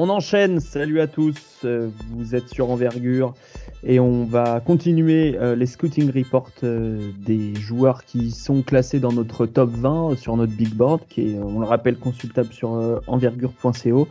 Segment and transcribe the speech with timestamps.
[0.00, 3.34] On enchaîne, salut à tous, euh, vous êtes sur Envergure
[3.82, 9.10] et on va continuer euh, les scouting reports euh, des joueurs qui sont classés dans
[9.10, 14.06] notre top 20 sur notre big board qui est, on le rappelle, consultable sur envergure.co.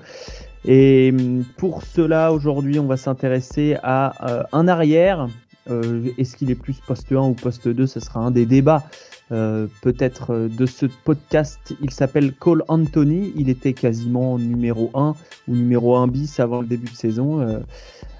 [0.65, 5.29] Et hum, pour cela, aujourd'hui, on va s'intéresser à un arrière.
[6.17, 8.83] Est-ce qu'il est plus poste 1 ou poste 2 Ce sera un des débats
[9.31, 11.59] euh, peut-être euh, de ce podcast.
[11.81, 13.33] Il s'appelle Cole Anthony.
[13.35, 15.15] Il était quasiment numéro 1
[15.49, 17.59] ou numéro 1 bis avant le début de saison, euh,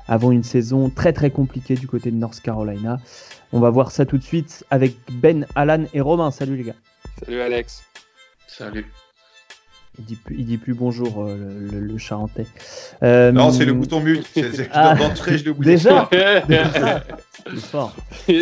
[0.07, 2.99] avant une saison très très compliquée du côté de North Carolina.
[3.53, 6.29] On va voir ça tout de suite avec Ben, Alan et Romain.
[6.31, 6.75] Salut les gars.
[7.23, 7.83] Salut Alex.
[8.47, 8.85] Salut.
[9.99, 12.45] Il dit plus, il dit plus bonjour le, le, Charentais.
[13.01, 14.27] non, c'est le bouton mute.
[14.33, 16.09] C'est, ah, d'entrée, je Déjà.
[16.11, 17.95] c'est fort.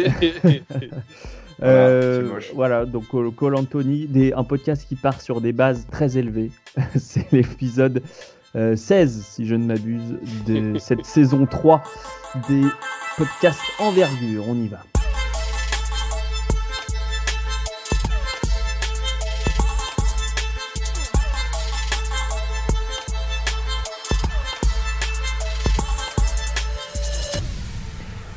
[1.63, 3.05] Euh, voilà, donc
[3.37, 6.51] Call Anthony, des, un podcast qui part sur des bases très élevées.
[6.95, 8.01] C'est l'épisode
[8.53, 11.83] 16, euh, si je ne m'abuse, de cette saison 3
[12.49, 12.63] des
[13.17, 14.43] podcasts envergure.
[14.47, 14.79] On y va.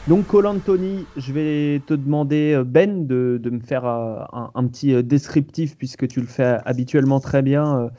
[0.09, 4.95] Donc, Cole Anthony, je vais te demander, euh, Ben, de, me faire euh, un, petit
[4.95, 7.91] euh, descriptif, puisque tu le fais habituellement très bien.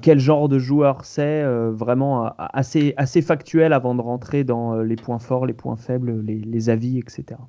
[0.00, 5.18] quel genre de joueur c'est Vraiment assez, assez factuel avant de rentrer dans les points
[5.18, 7.40] forts, les points faibles, les, avis, etc.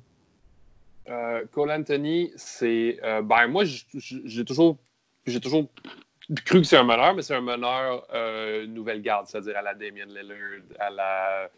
[1.52, 2.98] Cole Anthony, c'est.
[3.22, 4.78] ben, moi, j'ai toujours,
[5.40, 5.68] toujours
[6.44, 8.04] cru que c'est un meneur, mais c'est un meneur
[8.66, 11.50] nouvelle garde, c'est-à-dire à la Damien Lillard, à la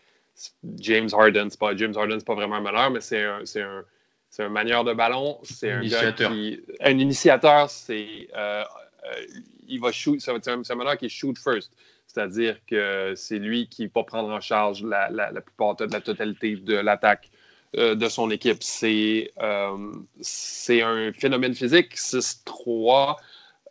[0.79, 1.49] James Harden.
[1.59, 3.85] Pas, James Harden, c'est pas vraiment un meneur, mais c'est un, c'est un,
[4.29, 5.39] c'est un manieur de ballon.
[5.43, 6.31] C'est un initiateur.
[6.31, 6.61] qui.
[6.81, 8.29] Un initiateur, c'est.
[8.37, 9.23] Euh, euh,
[9.69, 10.21] il va shoot.
[10.21, 11.73] C'est un, un meneur qui shoot first.
[12.07, 16.01] C'est-à-dire que c'est lui qui va prendre en charge la, la, la plupart de la
[16.01, 17.31] totalité de l'attaque
[17.77, 18.63] euh, de son équipe.
[18.63, 19.33] C'est,
[20.21, 21.97] c'est un phénomène physique.
[21.97, 23.17] 6-3.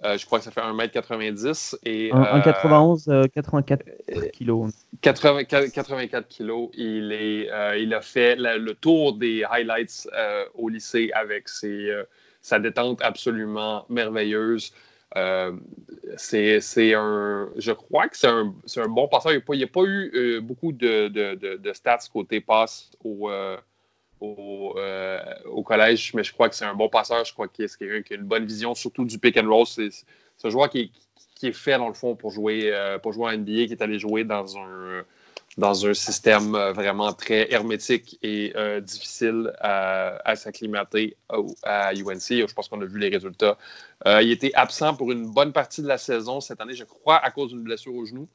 [0.05, 2.09] Euh, je crois que ça fait 1m90 et.
[2.11, 3.83] 1,91, 84
[4.31, 4.69] kg.
[5.01, 6.69] 84 kg.
[6.75, 11.91] Il, est, euh, il a fait le tour des highlights euh, au lycée avec ses,
[12.41, 14.71] sa détente absolument merveilleuse.
[16.15, 17.49] c'est un.
[17.57, 19.33] Je crois que c'est un, un, bon passeur.
[19.33, 23.29] Il n'y a, pas eu beaucoup de, de, de, stats côté passe au
[24.22, 27.24] euh, au, collège, mais je crois que c'est un bon passeur.
[27.24, 29.66] Je crois qu'il est quelqu'un qui a une bonne vision, surtout du pick and roll.
[29.66, 29.90] C'est
[30.44, 30.91] un joueur qui
[31.44, 33.97] est, fait, dans le fond, pour jouer, euh, pour jouer en NBA, qui est allé
[33.97, 35.06] jouer dans un,
[35.57, 41.16] dans un système euh, vraiment très hermétique et difficile à, s'acclimater
[41.63, 42.47] à UNC.
[42.47, 43.57] Je pense qu'on a vu les résultats.
[44.06, 47.31] il était absent pour une bonne partie de la saison cette année, je crois, à
[47.31, 48.28] cause d'une blessure au genou.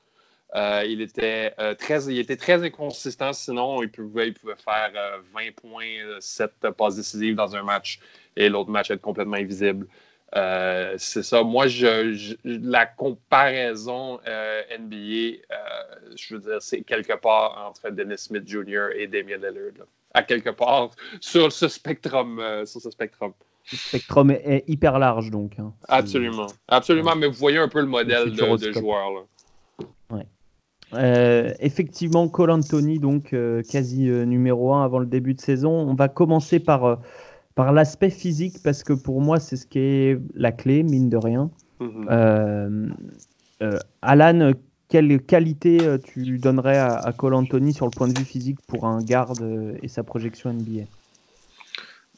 [0.55, 4.93] Euh, il, était, euh, très, il était très inconsistant, sinon il pouvait, il pouvait faire
[5.35, 7.99] 20 euh, points, 7 passes décisives dans un match
[8.37, 9.89] et l'autre match être complètement invisible.
[10.33, 11.43] c'est ça.
[11.43, 14.21] Moi, je, la comparaison
[14.79, 15.43] NBA,
[16.17, 18.91] je veux dire, c'est quelque part entre Dennis Smith Jr.
[18.95, 19.89] et Damien Lillard.
[20.17, 20.91] À quelque part
[21.21, 22.41] sur ce spectrum.
[22.65, 23.33] sur ce spectrum.
[23.73, 25.59] Le spectrum est, hyper large, donc.
[25.59, 25.73] Hein.
[25.89, 26.47] Absolument.
[26.69, 29.11] Absolument, mais vous voyez un peu le modèle de, de joueur.
[29.11, 29.21] Là.
[30.95, 35.71] Euh, effectivement, Cole Anthony, donc euh, quasi euh, numéro 1 avant le début de saison.
[35.71, 37.01] On va commencer par,
[37.55, 41.17] par l'aspect physique parce que pour moi, c'est ce qui est la clé, mine de
[41.17, 41.51] rien.
[41.81, 42.95] Mhm.
[44.03, 44.53] Alan,
[44.89, 48.87] quelle qualité tu donnerais à, à, Cole Anthony sur le point de vue physique pour
[48.87, 50.85] un garde et sa projection NBA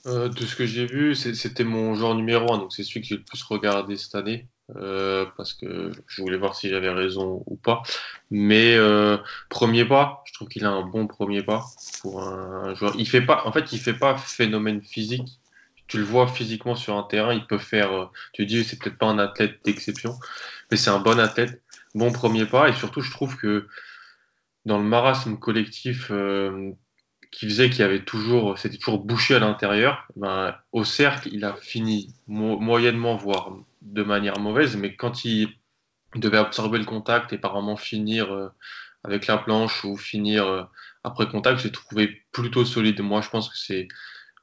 [0.05, 3.17] De ce que j'ai vu, c'était mon joueur numéro 1, donc c'est celui que j'ai
[3.17, 4.49] le plus regardé cette année.
[4.75, 7.83] Euh, parce que je voulais voir si j'avais raison ou pas.
[8.31, 9.17] Mais euh,
[9.49, 11.65] premier pas, je trouve qu'il a un bon premier pas
[12.03, 12.95] pour un joueur.
[12.99, 15.41] Il fait pas, en fait, il fait pas phénomène physique.
[15.87, 17.93] Tu le vois physiquement sur un terrain, il peut faire.
[17.93, 20.19] Euh, tu dis, c'est peut-être pas un athlète d'exception,
[20.71, 21.63] mais c'est un bon athlète,
[21.95, 22.69] bon premier pas.
[22.69, 23.69] Et surtout, je trouve que
[24.65, 26.11] dans le marasme collectif
[27.31, 31.45] qui faisait qu'il y avait toujours, c'était toujours bouché à l'intérieur, ben, au cercle, il
[31.45, 33.53] a fini moyennement, voire
[33.87, 35.49] de manière mauvaise, mais quand il
[36.15, 38.49] devait absorber le contact et apparemment finir euh,
[39.05, 40.65] avec la planche ou finir euh,
[41.05, 43.01] après contact, j'ai trouvé plutôt solide.
[43.01, 43.89] Moi, je pense que c'est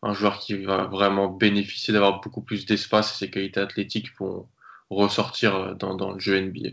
[0.02, 4.48] un joueur qui va vraiment bénéficier d'avoir beaucoup plus d'espace et ses qualités athlétiques vont
[4.90, 6.70] ressortir euh, dans, le jeu NBA.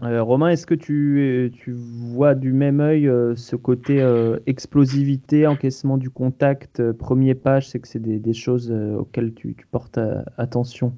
[0.00, 4.02] Romain, est-ce que tu, tu, vois du même œil ce côté
[4.46, 9.98] explosivité, encaissement du contact, premier page C'est que c'est des, choses auxquelles tu, tu portes
[10.38, 10.94] attention.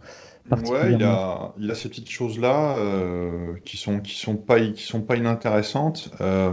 [0.50, 5.00] Ouais, il a, il a ces petites choses-là euh, qui sont, qui sont pas, sont
[5.00, 6.10] pas inintéressantes.
[6.20, 6.50] Euh,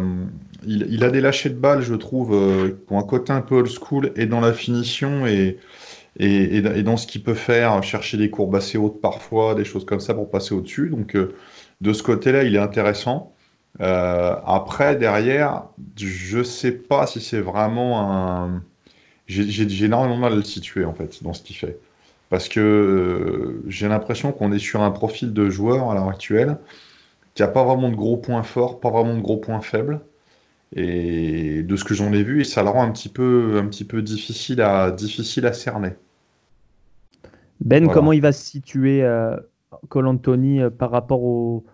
[0.65, 3.56] il, a des lâchers de balles, je trouve, euh, qui ont un côté un peu
[3.56, 5.57] old school et dans la finition et,
[6.18, 9.85] et, et, dans ce qu'il peut faire, chercher des courbes assez hautes parfois, des choses
[9.85, 10.89] comme ça pour passer au-dessus.
[10.89, 11.33] Donc, euh,
[11.81, 13.34] de ce côté-là, il est intéressant.
[13.81, 15.66] Euh, après, derrière,
[15.98, 18.64] je sais pas si c'est vraiment un.
[19.28, 21.80] J'ai énormément de mal à le situer en fait dans ce qu'il fait.
[22.30, 26.58] Parce que euh, j'ai l'impression qu'on est sur un profil de joueur à l'heure actuelle
[27.36, 30.02] qui a pas vraiment de gros points forts, pas vraiment de gros points faibles.
[30.76, 33.86] Et de ce que j'en ai vu, ça le rend un petit peu, un petit
[33.86, 35.94] peu difficile à, difficile à cerner.
[37.60, 37.94] Ben, Voilà.
[37.94, 39.36] comment il va se situer, euh,
[39.88, 41.66] Cole Anthony, euh, par rapport au,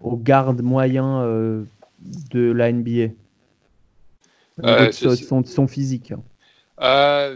[0.00, 1.64] au garde moyen euh,
[2.32, 3.12] de la NBA
[4.64, 6.12] Euh, de son, c'est- son- son physique.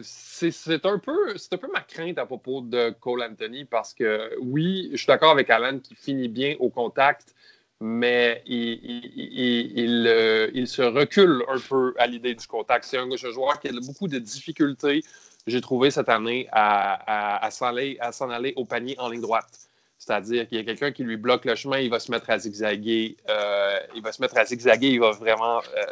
[0.02, 4.88] C'est un, peu- un peu ma crainte à propos de Cole Anthony parce que oui,
[4.92, 7.34] je suis d'accord avec Alan qui finit bien au contact,
[7.80, 12.84] mais il, il- il- il, euh, il se recule un peu à l'idée du contact.
[12.84, 15.02] C'est un, joueur qui a beaucoup de difficultés,
[15.46, 19.08] j'ai trouvé cette année, à, à- à s'en aller, à s'en aller au panier en
[19.08, 19.68] ligne droite.
[20.04, 22.36] C'est-à-dire qu'il y a quelqu'un qui lui bloque le chemin, il va se mettre à
[22.36, 25.82] zigzaguer, euh, il va se mettre à zigzaguer, il va vraiment euh,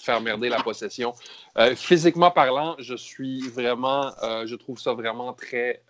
[0.00, 1.12] faire merder la possession.
[1.58, 4.12] Euh, physiquement parlant, je suis vraiment,
[4.46, 5.82] je trouve ça vraiment très,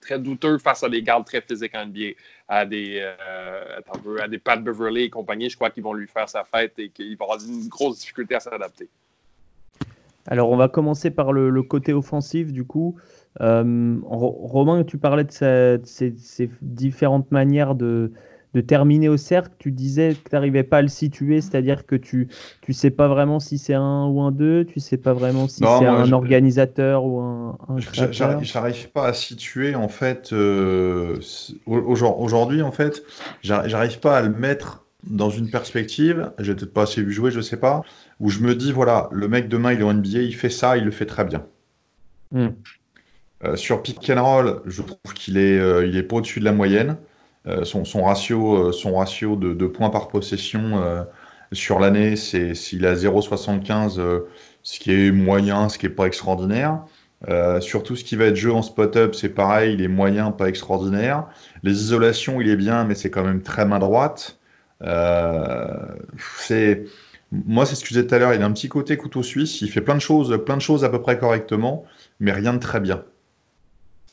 [0.00, 2.12] très douteux face à des gardes très physiques en NBA,
[2.48, 3.12] à des,
[4.22, 5.50] à des Pat Beverly et compagnie.
[5.50, 8.36] Je crois qu'ils vont lui faire sa fête et qu'il va avoir une grosse difficulté
[8.36, 8.88] à s'adapter.
[10.26, 12.96] Alors, on va commencer par le côté offensif, du coup.
[13.40, 18.12] Euh, Ro- Romain, tu parlais de, sa- de ces, ces différentes manières de,
[18.54, 19.50] de terminer au cercle.
[19.58, 22.28] Tu disais que tu n'arrivais pas à le situer, c'est-à-dire que tu
[22.68, 25.66] ne sais pas vraiment si c'est un ou un 2, tu sais pas vraiment si
[25.66, 27.76] c'est un je- organisateur ou un, un.
[28.42, 30.32] J'arrive pas à situer en fait.
[30.32, 31.18] euh,
[31.66, 33.02] Aujourd'hui, en fait,
[33.42, 36.30] j'ar- j'arrive pas à le mettre dans une perspective.
[36.38, 37.82] J'ai peut-être pas assez vu jouer, je sais pas.
[38.20, 40.76] Où je me dis voilà, le mec demain il est en NBA, il fait ça,
[40.76, 41.44] il le fait très bien.
[42.30, 42.64] Hmm.
[43.42, 46.96] Euh, sur pick and je trouve qu'il est, euh, est pas au-dessus de la moyenne.
[47.46, 48.72] Euh, son, ratio,
[49.36, 51.06] de, points par possession
[51.54, 54.20] sur l'année, c'est s'il à 0,75, euh,
[54.62, 56.80] ce qui est moyen, ce qui est pas extraordinaire.
[57.28, 60.30] Euh, sur tout ce qui va être jeu en spot-up, c'est pareil, il est moyen,
[60.30, 61.26] pas extraordinaire.
[61.62, 64.38] Les isolations, il est bien, mais c'est quand même très main droite.
[67.32, 69.22] Moi, c'est ce que je disais tout à l'heure, il a un petit côté couteau
[69.22, 71.84] suisse, il fait plein de choses, plein de choses à peu près correctement,
[72.20, 73.04] mais rien de très bien.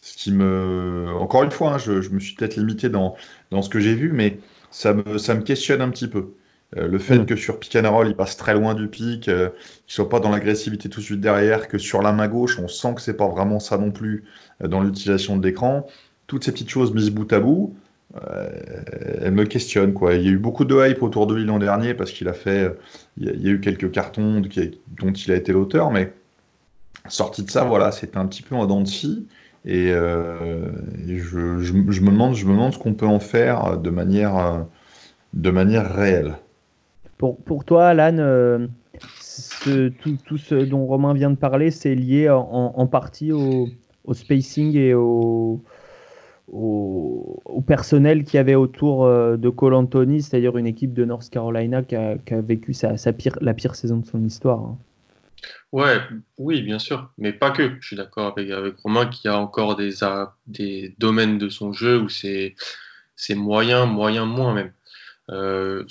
[0.02, 3.16] Ce qui me, encore une fois, hein, je, je me suis peut-être limité dans,
[3.52, 4.40] dans ce que j'ai vu, mais
[4.72, 6.34] ça me, ça me questionne un petit peu.
[6.78, 7.26] Euh, le fait Mm.
[7.26, 9.50] que sur pick and roll, il passe très loin du pic, euh,
[9.86, 12.68] qu'il soit pas dans l'agressivité tout de suite derrière, que sur la main gauche, on
[12.68, 14.24] sent que c'est pas vraiment ça non plus
[14.64, 15.86] euh, dans l'utilisation de l'écran.
[16.28, 17.76] Toutes ces petites choses mises bout à bout,
[18.24, 18.50] euh,
[19.22, 20.16] elles me questionnent quoi.
[20.16, 22.34] Il y a eu beaucoup de hype autour de lui l'an dernier parce qu'il a
[22.34, 22.72] fait,
[23.18, 26.14] il y a, il y a eu quelques cartons dont il a été l'auteur, mais
[27.10, 29.28] sorti de ça, voilà, c'était un petit peu en dents de scie.
[29.66, 30.72] Et, euh,
[31.08, 34.60] je, me demande, je me demande ce qu'on peut en faire de manière, euh,
[35.34, 36.38] de manière réelle.
[37.18, 38.68] Pour, pour toi, Alan, euh,
[39.64, 43.68] tout, tout ce dont Romain vient de parler, c'est lié en, partie au,
[44.06, 45.62] au spacing et au,
[46.52, 51.30] au, personnel qu'il y avait autour euh, de Cole Anthony, c'est-à-dire une équipe de North
[51.30, 54.60] Carolina qui a, qui a vécu sa, sa pire, la pire saison de son histoire.
[54.60, 54.78] hein.
[55.72, 56.00] Ouais,
[56.38, 57.78] oui, bien sûr, mais pas que.
[57.80, 62.00] Je suis d'accord avec, avec Romain qu'il y a encore des, domaines de son jeu
[62.00, 62.56] où c'est
[63.30, 64.74] moyen, moyen moins même.
[65.30, 65.86] Euh,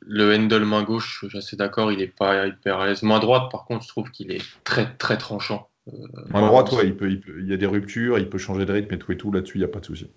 [0.00, 3.02] le handle main gauche, je suis assez d'accord, il est pas hyper à l'aise.
[3.02, 5.68] Main droite, par contre, je trouve qu'il est très très tranchant.
[5.88, 8.38] Euh, Main droite, ouais, il peut, il peut- il y a des ruptures, il peut
[8.38, 9.32] changer de rythme et tout et tout.
[9.32, 10.08] Là-dessus, il n'y a pas de souci.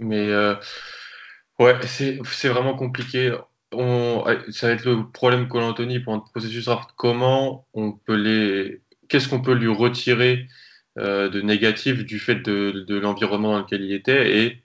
[0.00, 0.54] Mais euh,
[1.60, 3.36] ouais, c'est vraiment compliqué.
[3.74, 6.90] Ouais, ça va être le problème Cole Anthony pendant le processus draft.
[6.96, 10.48] Comment on peut les, qu'est-ce qu'on peut lui retirer
[10.98, 14.62] euh, de négatif du fait de, l'environnement dans lequel il était et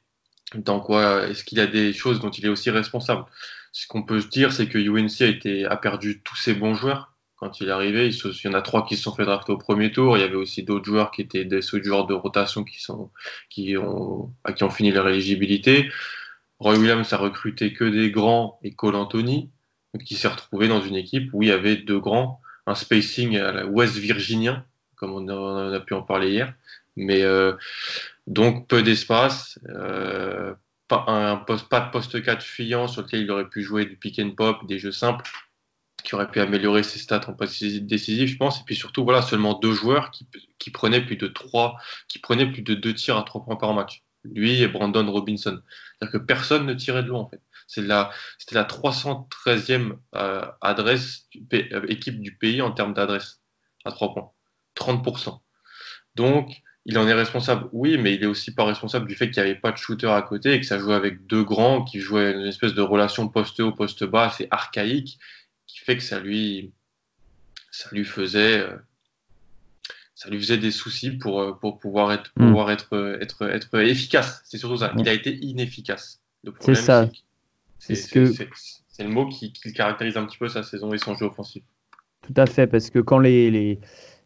[0.56, 3.26] dans quoi est-ce qu'il a des choses dont il est aussi responsable?
[3.72, 7.62] Ce qu'on peut se dire, c'est que UNC a perdu tous ses bons joueurs quand
[7.62, 8.10] il est arrivé.
[8.10, 10.18] Il, y en a trois qui se sont fait drafter au premier tour.
[10.18, 13.12] Il y avait aussi d'autres joueurs qui étaient des joueurs de rotation qui sont
[13.50, 15.90] qui ont à qui ont fini leur éligibilité.
[16.60, 19.50] Roy Williams a recruté que des grands et Cole Anthony,
[19.94, 23.52] il s'est retrouvé dans une équipe où il y avait deux grands, un spacing à
[23.52, 26.54] la West Virginien, comme on a, pu en parler hier,
[26.98, 27.54] mais euh,
[28.28, 30.54] donc peu d'espace, euh,
[30.90, 34.66] pas, de poste 4 fuyant sur lequel il aurait pu jouer du pick and pop,
[34.68, 35.30] des jeux simples
[36.04, 39.22] qui auraient pu améliorer ses stats en passe décisif, je pense, et puis surtout voilà
[39.22, 43.18] seulement deux joueurs qui, qui prenaient plus de trois, qui prenaient plus de deux tirs
[43.18, 44.04] à trois points par match.
[44.24, 45.62] Lui et Brandon Robinson.
[45.98, 47.42] C'est-à-dire que personne ne tirait de loin, en fait.
[47.68, 48.12] C'était la,
[48.52, 53.42] la 313e euh, adresse euh, équipe du pays en termes d'adresse
[53.86, 54.32] à 3 points.
[54.76, 55.40] 30%.
[56.16, 59.44] Donc, il en est responsable, oui, mais il est aussi pas responsable du fait qu'il
[59.44, 62.00] n'y avait pas de shooter à côté et que ça jouait avec deux grands qui
[62.00, 65.20] jouaient une espèce de relation poste haut, poste bas assez archaïque
[65.68, 66.74] qui fait que ça lui,
[67.70, 68.78] ça lui faisait, euh,
[70.20, 72.48] ça lui faisait des soucis pour, euh, pour pouvoir être, hmm.
[72.48, 74.42] pouvoir être, être, être efficace.
[74.44, 74.92] C'est surtout ça.
[74.98, 76.20] Il a été inefficace.
[76.60, 77.10] C'est ça.
[77.78, 78.48] C'est ce
[78.90, 81.64] c'est le mot qui, qui, caractérise un petit peu sa saison et son jeu offensif.
[82.22, 83.80] Tout à fait, parce que quand les, les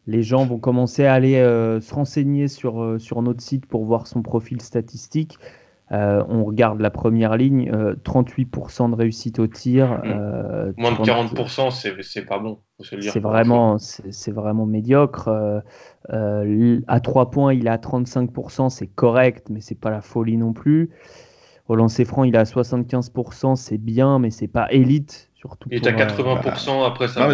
[0.06, 3.84] les gens vont commencer à aller euh, se renseigner sur, euh, sur notre site pour
[3.84, 5.38] voir son profil statistique.
[5.92, 10.00] Euh, on regarde la première ligne, 38% de réussite au tir.
[10.02, 10.74] Mmh.
[10.78, 11.70] Moins de 40%,
[12.02, 12.58] c'est pas bon.
[12.80, 15.30] C'est vraiment, c'est vraiment médiocre.
[16.08, 20.52] à 3 points, il est à 35%, c'est correct, mais c'est pas la folie non
[20.52, 20.90] plus.
[21.68, 25.30] Au lancer franc, il est à 75%, c'est bien, mais c'est pas élite
[25.70, 27.28] il est à 80% après sa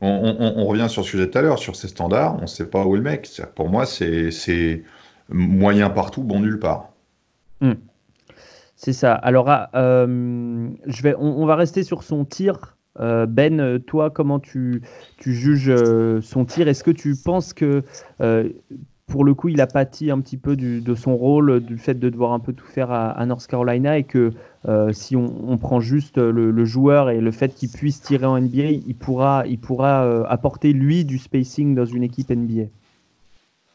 [0.00, 2.84] On, revient sur ce sujet tout à l'heure, sur ses standards, on ne sait pas
[2.84, 3.28] où est le mec.
[3.54, 4.82] Pour moi, c'est
[5.28, 6.91] moyen partout, bon nulle part.
[7.62, 7.74] Hmm.
[8.74, 9.14] C'est ça.
[9.14, 10.68] Alors, ah, euh,
[11.16, 12.76] on, va rester sur son tir.
[12.98, 14.82] Euh, ben, toi, comment tu,
[15.24, 16.66] juges euh, son tir?
[16.66, 17.84] Est-ce que tu penses que
[19.06, 22.08] pour le coup, il a pâti un petit peu de son rôle, du fait de
[22.08, 24.32] devoir un peu tout faire à, North Carolina et que
[24.90, 28.96] si on, prend juste le, joueur et le fait qu'il puisse tirer en NBA, il
[28.96, 32.64] pourra, il pourra apporter lui du spacing dans une équipe NBA.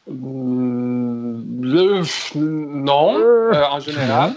[0.09, 2.03] Euh,
[2.35, 3.21] non,
[3.71, 4.33] en général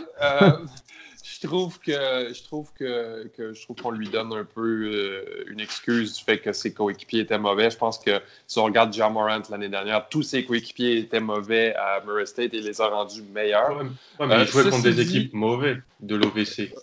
[1.41, 5.45] je trouve que je trouve que, que je trouve qu'on lui donne un peu euh,
[5.51, 7.71] une excuse du fait que ses coéquipiers étaient mauvais.
[7.71, 11.75] Je pense que si on regarde John Morant l'année dernière, tous ses coéquipiers étaient mauvais
[11.77, 13.79] à Murray State et les a rendus meilleurs.
[13.79, 13.87] Ouais,
[14.21, 16.75] mais il euh, jouait contre des équipes mauvaises de l'OVC.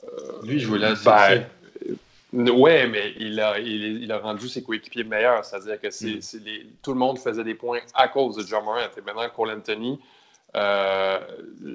[0.43, 0.95] Lui, il jouait là.
[1.05, 1.45] Ben,
[2.33, 5.45] ouais, mais il a, il, a rendu ses coéquipiers meilleurs.
[5.45, 6.71] C'est-à-dire que c'est, mm.
[6.81, 8.79] tout le monde faisait des points à cause de John Morant.
[8.79, 9.99] Et maintenant, Cole Anthony,
[10.55, 11.19] euh,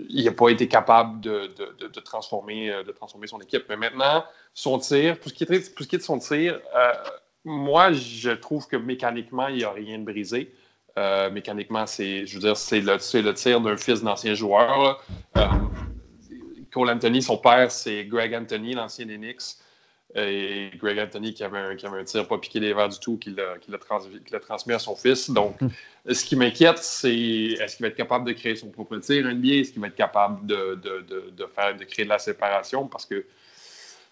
[0.09, 3.65] il n'a pas été capable de, transformer, euh, de transformer son équipe.
[3.69, 6.93] Mais maintenant, son tir, pour ce qui est, ce qui est de son tir, euh,
[7.45, 10.53] moi, je trouve que mécaniquement, il n'y a rien de brisé.
[11.33, 12.93] mécaniquement, c'est, je veux dire, c'est le,
[13.23, 15.03] le, tir d'un fils d'ancien joueur.
[16.71, 19.57] Cole Anthony, son père, c'est Greg Anthony, l'ancien des Knicks
[20.15, 22.99] et Greg Anthony qui avait un, qui avait un tir pas piqué des verres du
[22.99, 25.31] tout, qui l'a transmis à son fils.
[25.31, 25.69] Donc, hmm.
[26.13, 29.55] ce qui m'inquiète, c'est est-ce qu'il va être capable de créer son propre tir NBA?
[29.55, 32.87] Est-ce qu'il va être capable de, de, de, faire, de créer de la séparation?
[32.89, 33.25] Parce que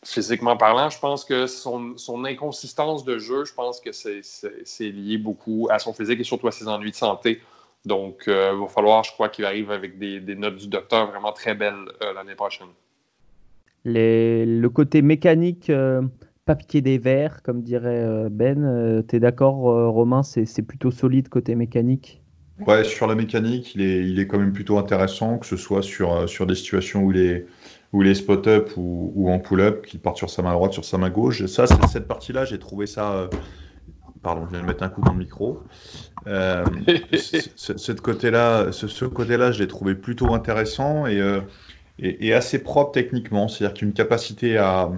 [0.02, 5.18] physiquement parlant, je pense que son, son inconsistance de jeu, je pense que c'est lié
[5.18, 7.42] beaucoup à son physique et surtout à ses ennuis de santé.
[7.84, 11.10] Donc, euh, il va falloir, je crois, qu'il arrive avec des, des, notes du docteur
[11.10, 12.68] vraiment très belles euh, l'année prochaine
[13.84, 16.02] le côté mécanique, euh,
[16.44, 18.64] pas piquer des verres, comme dirait euh, Ben.
[18.64, 19.56] Euh, tu es d'accord,
[19.92, 22.22] Romain C'est plutôt solide côté mécanique?
[22.66, 25.82] Ouais, sur la mécanique, il est, il est quand même plutôt intéressant, que ce soit
[25.82, 27.46] sur, sur des situations où il est,
[27.94, 31.08] où il spot-up ou, en pull-up, qu'il part sur sa main droite, sur sa main
[31.08, 31.46] gauche.
[31.46, 33.30] Ça, cette partie-là, j'ai trouvé ça.
[34.22, 35.62] Pardon, je viens de mettre un coup dans le micro.
[37.56, 41.18] cette côté-là, ce, ce côté-là, je l'ai trouvé plutôt intéressant et
[42.02, 44.90] et, assez propre techniquement, c'est-à-dire qu'il a une capacité à,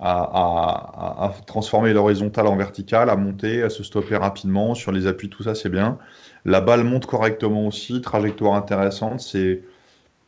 [0.00, 5.42] à, transformer l'horizontal en vertical, à monter, à se stopper rapidement sur les appuis, tout
[5.42, 5.98] ça c'est bien.
[6.44, 9.62] La balle monte correctement aussi, trajectoire intéressante, c'est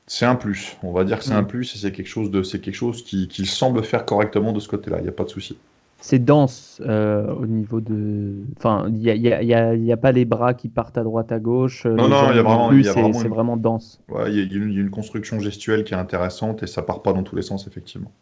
[0.07, 0.77] c'est un plus.
[0.83, 1.49] On va dire que c'est un mm.
[1.49, 4.61] plus et c'est quelque chose de c'est quelque chose qu'il qui semble faire correctement de
[4.61, 4.99] ce côté-là.
[4.99, 5.59] Il n'y a pas de souci
[5.99, 8.35] c'est dense euh, au niveau de.
[8.57, 11.33] Enfin, il n'y a, y a, y a, pas les bras qui partent à droite
[11.33, 11.87] à gauche.
[11.87, 13.13] Euh, non, non, il y a vraiment.
[13.13, 14.01] C'est vraiment dense.
[14.29, 17.37] Il y, a une construction gestuelle qui est intéressante et ça part pas dans tous
[17.37, 18.13] les sens, effectivement.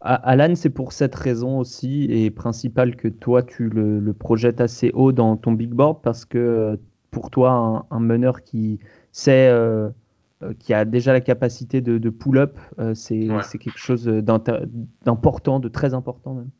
[0.00, 5.12] Alan, c'est pour cette raison aussi et principale que toi, tu le, projettes assez haut
[5.12, 6.76] dans ton big board parce que euh,
[7.10, 8.78] pour toi, un, meneur qui
[9.12, 9.52] sait.
[10.60, 12.58] qui a déjà la capacité de, de pull-up,
[12.94, 13.28] c'est
[13.58, 14.06] quelque chose
[15.04, 16.50] d'important, de très important même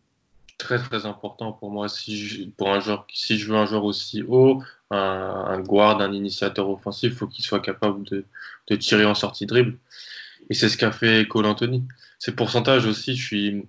[0.58, 1.88] très très important pour moi.
[1.88, 6.12] Si je, pour un joueur si je veux un joueur aussi haut un, guard un
[6.12, 8.24] initiateur offensif il faut qu'il soit capable de,
[8.68, 9.78] de, tirer en sortie dribble.
[10.50, 11.84] Et c'est ce qu'a fait Cole Anthony.
[12.18, 13.66] Ses pourcentages aussi je suis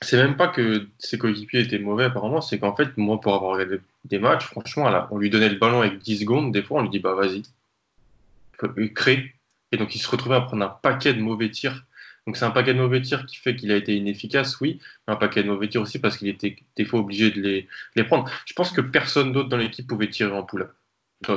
[0.00, 3.52] c'est même pas que ses coéquipiers étaient mauvais apparemment c'est qu'en fait moi pour avoir
[3.52, 6.80] regardé des matchs franchement là, on lui donnait le ballon avec 10 secondes des fois
[6.80, 7.42] on lui dit bah vas-y.
[8.94, 9.34] Crée.
[9.72, 11.84] Et donc il se retrouvait à prendre un paquet de mauvais tirs
[12.26, 15.14] donc c'est un paquet de mauvais tirs qui fait qu'il a été inefficace, oui, mais
[15.14, 18.04] un paquet de mauvais tirs aussi parce qu'il était des fois obligé de les, les,
[18.04, 18.30] prendre.
[18.46, 20.72] Je pense que personne d'autre dans l'équipe pouvait tirer en pull-up.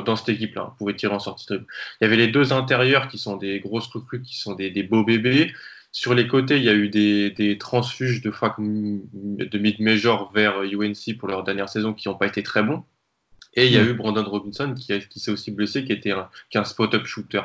[0.06, 0.70] dans cette équipe-là.
[0.72, 1.66] On pouvait tirer en sortie dribble.
[2.00, 5.04] Il y avait les deux intérieurs qui sont des grosses recrues, qui sont des, beaux
[5.04, 5.54] bébés.
[5.92, 11.28] Sur les côtés, il y a eu des, transfuges de, de mid-major vers UNC pour
[11.28, 12.84] leur dernière saison qui n'ont pas été très bons.
[13.56, 13.90] Et il y a mm.
[13.90, 17.42] eu Brandon Robinson qui, qui s'est aussi blessé, qui était un, un spot-up shooter.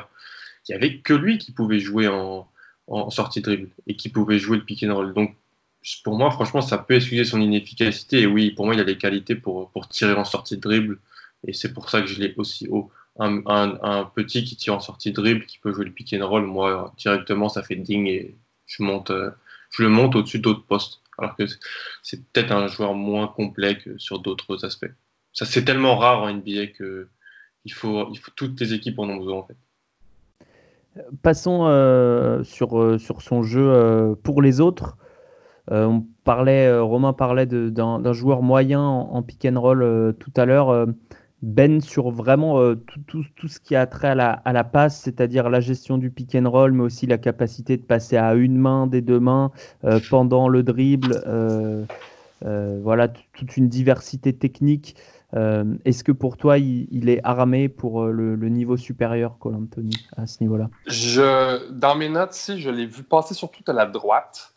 [0.67, 2.50] Il n'y avait que lui qui pouvait jouer en,
[2.91, 5.13] en sortie dribble et qui pouvait jouer le pick and roll.
[5.13, 5.35] Donc
[6.03, 8.21] pour moi, franchement, ça peut excuser son inefficacité.
[8.21, 10.99] Et oui, pour moi, il a les qualités pour, pour tirer en sortie de dribble.
[11.47, 12.91] Et c'est pour ça que je l'ai aussi haut.
[13.17, 16.45] Un, petit qui tire en sortie de dribble, qui peut jouer le pick and roll,
[16.45, 18.35] moi, directement, ça fait ding et
[18.67, 19.31] je, monte, euh,
[19.71, 21.01] je le monte au-dessus d'autres postes.
[21.17, 21.43] Alors que
[22.03, 24.91] c'est peut-être un joueur moins complet que sur d'autres aspects.
[25.33, 27.07] Ça, c'est tellement rare en NBA que
[27.65, 29.57] il faut, il faut, toutes les équipes en ont besoin, en fait.
[31.21, 34.97] Passons euh, sur, euh, sur son jeu pour les autres.
[35.71, 40.31] Euh, on parlait, euh, Romain parlait d'un joueur moyen en, pick and roll euh, tout
[40.35, 40.87] à l'heure.
[41.41, 46.11] Ben sur vraiment tout, ce qui a trait à la, passe, c'est-à-dire la gestion du
[46.11, 49.49] pick and roll, mais aussi la capacité de passer à une main des deux mains
[50.11, 51.23] pendant le dribble.
[52.43, 54.95] voilà, toute une diversité technique.
[55.33, 60.43] Est-ce que pour toi, il, est armé pour le, niveau supérieur, Cole Anthony, à ce
[60.43, 60.69] niveau-là?
[61.71, 64.51] Dans mes notes, si, je l'ai vu passer surtout à la droite.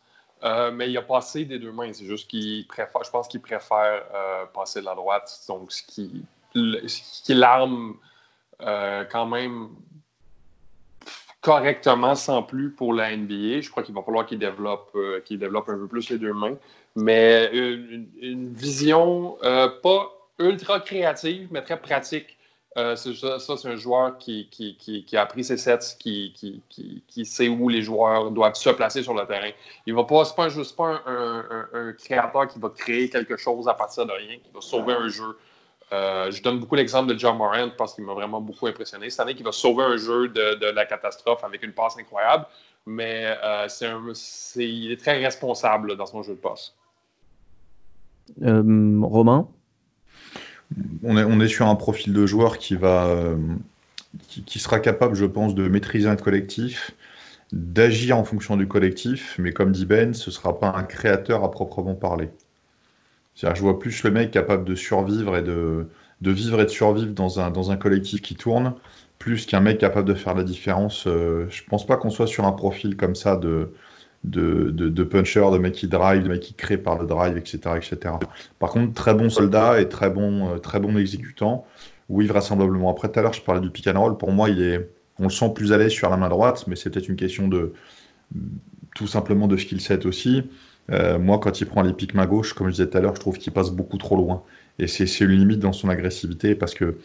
[0.44, 1.92] Euh, mais il a passé des deux mains.
[1.92, 5.40] C'est juste qu'il préfère, je pense qu'il préfère euh, passer de la droite.
[5.48, 7.94] Donc, ce qui, l'arme
[8.60, 9.70] euh, quand même
[11.40, 13.60] correctement sans plus pour la NBA.
[13.60, 16.56] Je crois qu'il va falloir qu'il développe, qu'il développe un peu plus les deux mains.
[16.96, 22.36] Mais une vision pas ultra créative, mais très pratique
[22.76, 28.32] euh, ça, c'est un joueur qui, a appris ses sets, qui, sait où les joueurs
[28.32, 29.50] doivent se placer sur le terrain.
[29.86, 34.12] Il va pas, juste pas un, créateur qui va créer quelque chose à partir de
[34.12, 35.38] rien, qui va sauver un jeu.
[35.92, 39.08] Euh, je donne beaucoup l'exemple de John Moran parce qu'il m'a vraiment beaucoup impressionné.
[39.10, 42.46] Cette année, qui va sauver un jeu de, la catastrophe avec une passe incroyable,
[42.86, 43.68] mais euh,
[44.56, 46.74] il est très responsable dans son jeu de passe.
[48.40, 49.46] Romain?
[51.02, 53.36] On est, sur un profil de joueur qui va, euh,
[54.46, 56.92] qui, sera capable, je pense, de maîtriser un collectif,
[57.52, 61.44] d'agir en fonction du collectif, mais comme dit Ben, ce ne sera pas un créateur
[61.44, 62.30] à proprement parler.
[63.36, 65.86] je vois plus le mec capable de survivre et de,
[66.20, 68.74] vivre et de survivre dans un, collectif qui tourne,
[69.18, 71.06] plus qu'un mec capable de faire la différence.
[71.06, 73.72] Euh, je pense pas qu'on soit sur un profil comme ça de,
[74.24, 77.58] de, de, puncher, de mecs qui drive, de mecs qui créent par le drive, etc.,
[77.76, 78.14] etc.
[78.58, 81.66] Par contre, très bon soldat et très bon, euh, très bon exécutant.
[82.08, 82.90] Oui, vraisemblablement.
[82.90, 84.16] Après, tout à l'heure, je parlais du pick and roll.
[84.16, 86.76] Pour moi, il est, on le sent plus à l'aise sur la main droite, mais
[86.76, 87.72] c'est peut-être une question de
[88.94, 90.44] tout simplement de skill set aussi.
[90.90, 93.14] Euh, moi, quand il prend les pics main gauche, comme je disais tout à l'heure,
[93.14, 94.42] je trouve qu'il passe beaucoup trop loin.
[94.78, 96.98] Et c'est une limite dans son agressivité parce que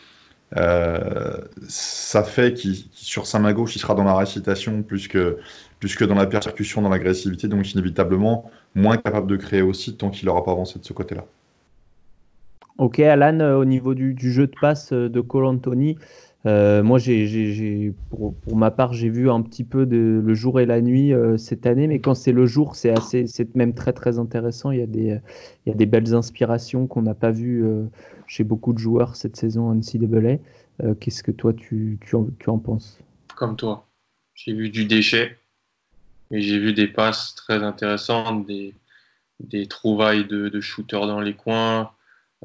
[0.58, 5.38] euh, ça fait qu'il sur sa main gauche, il sera dans la récitation plus que,
[5.80, 10.10] plus que dans la percussion, dans l'agressivité, donc inévitablement moins capable de créer aussi tant
[10.10, 11.26] qu'il n'aura pas avancé de ce côté-là.
[12.78, 15.98] Ok, Alan, euh, au niveau du, jeu de passe euh, de Cole Anthony,
[16.46, 20.82] moi, j'ai, pour, ma part, j'ai vu un petit peu de, le jour et la
[20.82, 24.72] nuit cette année, mais quand c'est le jour, c'est assez, c'est même très très intéressant.
[24.72, 25.20] Il y a des,
[25.66, 27.64] il y a des belles inspirations qu'on n'a pas vues
[28.30, 30.38] chez beaucoup de joueurs cette saison en NCAA.
[30.84, 33.00] Euh, qu'est-ce que toi, tu, tu, en, tu, en, penses?
[33.36, 33.88] Comme toi.
[34.36, 35.38] J'ai vu du déchet,
[36.32, 38.74] mais j'ai vu des passes très intéressantes, des,
[39.42, 41.92] des trouvailles de, de shooters dans les coins,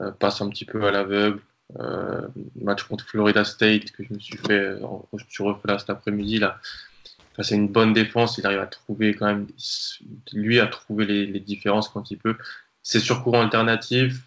[0.01, 1.41] euh, passes un petit peu à l'aveugle.
[1.79, 5.79] Euh, match contre Florida State que je me suis fait, je me suis refait là
[5.79, 6.41] cet après-midi
[7.41, 8.39] c'est une bonne défense.
[8.39, 9.49] Il arrive à trouver quand même,
[10.33, 12.37] lui à trouver les différences quand il peut.
[12.83, 14.23] C'est sur courant alternatif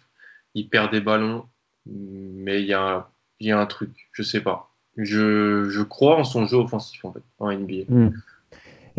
[0.58, 1.44] il perd des ballons,
[1.86, 3.08] mais il y a,
[3.40, 4.74] y a un truc, je sais pas.
[4.96, 7.84] Je, je, crois en son jeu offensif en fait, en NBA.
[7.88, 8.10] Hmm.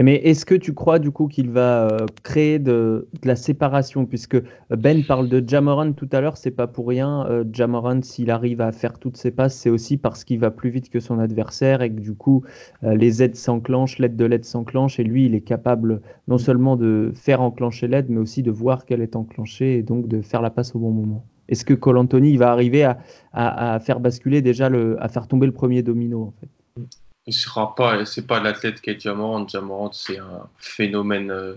[0.01, 4.05] Mais est-ce que tu crois du coup qu'il va euh, créer de, la séparation?
[4.05, 7.25] Puisque Ben parle de Jamoran tout à l'heure, c'est pas pour rien.
[7.29, 10.69] Euh, Jamoran, s'il arrive à faire toutes ses passes, c'est aussi parce qu'il va plus
[10.69, 12.45] vite que son adversaire et que du coup
[12.85, 16.77] euh, les aides s'enclenchent, l'aide de l'aide s'enclenche et lui il est capable non seulement
[16.77, 20.41] de faire enclencher l'aide, mais aussi de voir qu'elle est enclenchée et donc de faire
[20.41, 21.25] la passe au bon moment.
[21.49, 22.87] Est-ce que Cole Anthony va arriver
[23.33, 26.87] à, faire basculer déjà, le, à faire tomber le premier domino en fait?
[27.25, 29.39] Il sera pas, c'est pas l'athlète qui est Diamant.
[29.41, 31.55] Diamant, c'est un phénomène euh,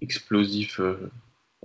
[0.00, 1.10] explosif, euh,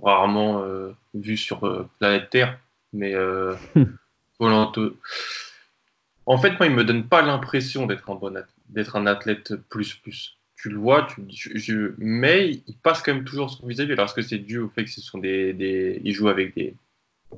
[0.02, 2.58] rarement euh, vu sur planète Terre.
[2.92, 3.14] Mais
[4.38, 4.92] Cole Anthony.
[6.26, 8.34] En fait, moi, il me donne pas l'impression d'être un bon
[8.68, 10.36] d'être un athlète plus plus.
[10.56, 13.94] Tu le vois, tu, je, mais il passe quand même toujours son vis-à-vis.
[13.94, 16.74] Parce que c'est dû au fait que ce sont des, des, il joue avec des,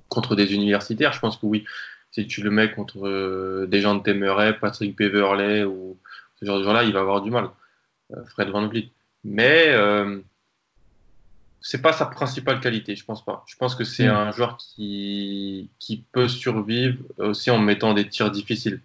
[0.09, 1.65] contre des universitaires, je pense que oui.
[2.11, 5.97] si tu le mets contre des gens de Temeray, Patrick Beverley ou
[6.41, 7.51] ce genre de gens-là, il va avoir du mal.
[8.27, 8.91] Fred Van Vliet.
[9.25, 9.75] Mais
[11.61, 13.45] c'est pas sa principale qualité, je pense pas.
[13.47, 14.11] Je pense que c'est mm.
[14.11, 18.81] un joueur qui, qui peut survivre aussi en mettant des tirs difficiles.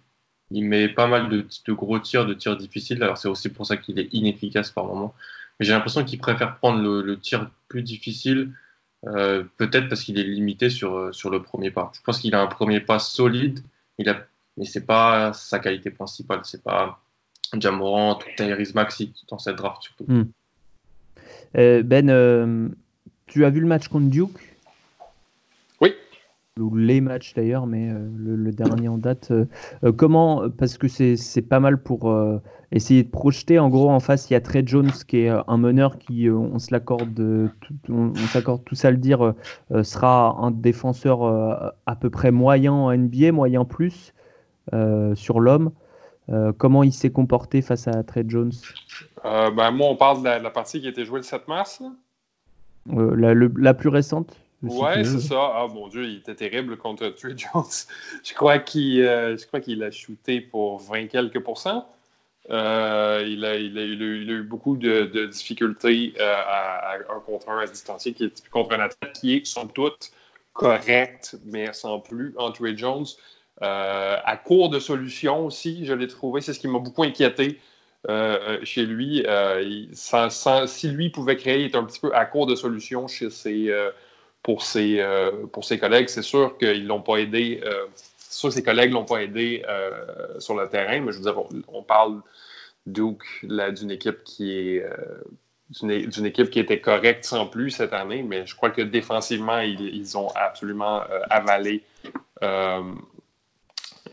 [0.50, 3.02] Il met pas mal de, de gros tirs, de tirs difficiles.
[3.02, 5.14] Alors c'est aussi pour ça qu'il est inefficace par moment.
[5.58, 8.50] Mais j'ai l'impression qu'il préfère prendre le, tir plus difficile,
[9.06, 11.90] euh, peut-être parce qu'il est limité sur, sur le premier pas.
[11.94, 13.60] Je pense qu'il a un premier pas solide,
[13.98, 16.40] il a, mais c'est pas sa qualité principale.
[16.44, 17.00] C'est pas
[17.52, 20.04] Jamorant ou Tyrese Maxi dans cette draft surtout.
[20.08, 20.24] Mm.
[21.56, 22.68] Euh, ben, euh,
[23.26, 24.53] tu as vu le match contre Duke?
[26.60, 29.32] Ou les matchs d'ailleurs, mais euh, le, dernier en date.
[29.96, 32.14] comment Parce que c'est pas mal pour
[32.70, 33.58] essayer de projeter.
[33.58, 36.58] En gros, en face, il y a Trey Jones qui est un meneur qui, on
[36.58, 37.50] se l'accorde,
[37.88, 39.34] on, s'accorde tous à le dire,
[39.82, 41.24] sera un défenseur
[41.86, 44.14] à peu près moyen en NBA, moyen plus
[45.14, 45.72] sur l'homme.
[46.56, 48.52] comment il s'est comporté face à Trey Jones?
[49.24, 51.82] Euh, ben, moi, on parle de la, partie qui a été jouée le 7 mars.
[52.92, 54.36] Euh, la, plus récente?
[54.64, 55.52] Ouais, c'est ça.
[55.54, 57.64] Ah mon Dieu, il était terrible contre Trey Jones.
[58.24, 61.88] je crois qu'il euh, qu'il a shooté pour 20 quelques pourcents.
[62.48, 67.60] il, a, il, a, il, a, eu beaucoup de, de difficultés à, un contre un
[67.60, 70.10] à distancier qui est contre un athlète qui est, somme toute,
[70.52, 73.06] correct, mais sans plus, en Trey Jones.
[73.60, 76.40] à court de solutions aussi, je l'ai trouvé.
[76.40, 77.60] C'est ce qui m'a beaucoup inquiété.
[78.10, 79.24] Euh, euh, chez lui.
[79.26, 79.86] Euh,
[80.66, 83.72] si lui pouvait créer, il est un petit peu à court de solutions chez ses,
[84.44, 85.04] pour, ses,
[85.52, 86.08] pour ses collègues.
[86.08, 87.60] C'est sûr qu'ils l'ont pas aidé.
[88.30, 89.64] sûr ses collègues l'ont pas aidé
[90.38, 92.20] sur le terrain, mais je veux dire, on, parle
[92.86, 94.86] d'une équipe qui est
[95.70, 99.80] d'une équipe qui était correcte sans plus cette année, mais je crois que défensivement, ils,
[99.80, 101.82] ils ont absolument avalé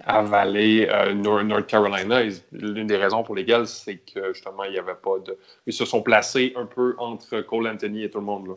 [0.06, 2.22] avaler euh, North Carolina.
[2.52, 5.38] L'une des raisons pour lesquelles, c'est que justement, il n'y avait pas de.
[5.68, 8.48] Ils se sont placés un peu entre Cole Anthony et tout le monde.
[8.48, 8.54] Là.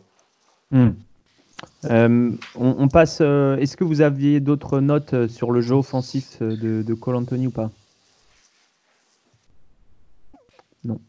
[0.71, 0.91] Hmm.
[1.85, 3.19] Euh, on, passe.
[3.21, 7.51] Euh, est-ce que vous aviez d'autres notes sur le jeu offensif de, Cole Anthony ou
[7.51, 7.71] pas?
[10.83, 10.99] Non.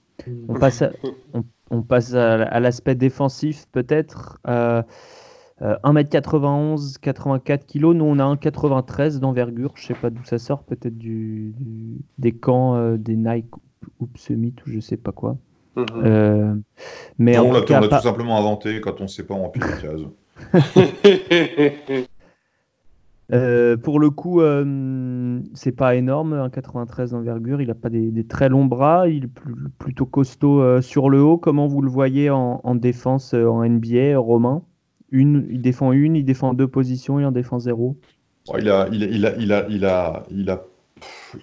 [0.48, 0.82] On passe
[1.70, 4.38] on, passe à, l'aspect défensif peut-être.
[5.60, 7.80] 1m91, 84 kg.
[7.94, 9.72] Nous, on a 1,93 d'envergure.
[9.76, 10.62] Je sais pas d'où ça sort.
[10.64, 11.54] Peut-être du,
[12.18, 13.50] des camps euh, des Nike
[14.00, 15.36] ou Summit ou je sais pas quoi.
[15.76, 15.86] Mhm.
[16.04, 16.54] Euh,
[17.18, 20.00] mais on l'a tout simplement inventé quand on sait pas remplir les cases.
[23.32, 24.40] Euh, pour le coup,
[25.54, 27.60] c'est pas énorme, 1,93 d'envergure.
[27.60, 29.08] Il a pas des, très longs bras.
[29.08, 29.30] Il est
[29.78, 31.36] plutôt costaud sur le haut.
[31.36, 34.62] Comment vous le voyez en, en défense en NBA, Romain?
[35.10, 37.96] Une, il défend une, il défend deux positions, il en défend zéro.
[38.58, 40.62] il, a, il, a, il, a, il, a, il, a,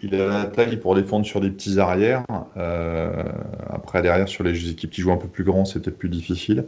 [0.01, 2.25] il, a, la taille pour défendre sur des petits arrières.
[2.57, 3.23] Euh,
[3.69, 6.65] après, derrière, sur les équipes qui jouent un peu plus grands, c'est peut-être plus difficile.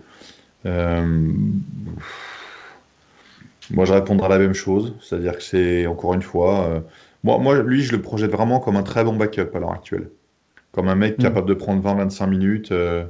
[0.66, 1.32] Euh,
[3.72, 4.96] moi, je répondrai à la même chose.
[5.02, 6.80] C'est-à-dire que c'est, encore une fois, euh,
[7.24, 10.10] moi, moi, lui, je le projette vraiment comme un très bon backup à l'heure actuelle.
[10.72, 11.22] Comme un mec mm.
[11.22, 13.08] capable de prendre 20-25 minutes, ouais,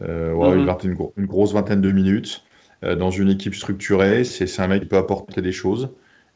[0.00, 0.84] mm-hmm.
[0.84, 2.44] une, une, grosse vingtaine de minutes.
[2.82, 4.24] Euh, dans une équipe structurée.
[4.24, 5.90] C'est un mec qui peut apporter des choses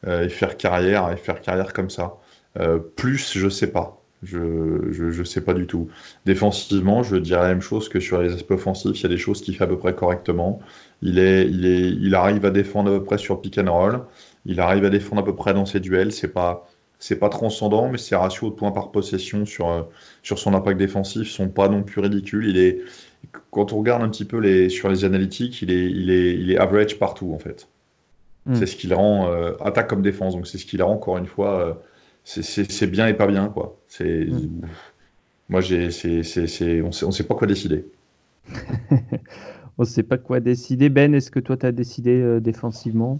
[0.05, 2.17] euh, et faire carrière et faire carrière comme ça.
[2.59, 4.04] Euh, plus, je sais pas.
[4.23, 5.89] Je, je, sais pas du tout.
[6.25, 8.99] Défensivement, je dirais la même chose que sur les aspects offensifs.
[8.99, 10.59] Il y a des choses qu'il fait à peu près correctement.
[11.01, 14.01] Il, est, il, est, il arrive à défendre à peu près sur pick and roll.
[14.45, 16.11] Il arrive à défendre à peu près dans ses duels.
[16.11, 19.89] C'est pas, c'est pas transcendant, mais ses ratios de points par possession sur,
[20.23, 22.47] sur son impact défensif sont pas non plus ridicules.
[22.49, 22.81] Il est,
[23.51, 26.51] quand on regarde un petit peu les, sur les analytiques, il est, il, est, il
[26.51, 27.67] est average partout en fait.
[28.45, 28.55] Hmm.
[28.55, 30.93] C'est ce qui le rend euh, attaque comme défense, donc c'est ce qui le rend
[30.93, 31.73] encore une fois, euh,
[32.25, 33.77] c'est bien et pas bien quoi.
[33.87, 34.67] C'est hmm.
[35.47, 37.85] moi j'ai, c'est, on sait, on sait pas quoi décider.
[39.77, 40.89] on sait pas quoi décider.
[40.89, 43.19] Ben, est-ce que toi tu as décidé euh, défensivement?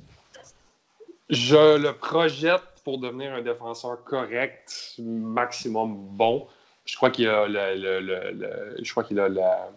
[1.30, 6.48] Je le projette pour devenir un défenseur correct, maximum bon.
[6.86, 9.72] Je crois qu'il a, le, je crois qu'il a la,